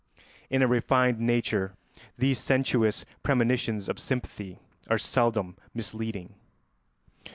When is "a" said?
0.63-0.67